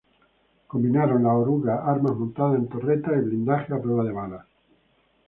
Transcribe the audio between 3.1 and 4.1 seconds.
y blindaje a prueba